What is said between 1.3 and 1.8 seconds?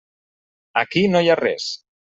ha res.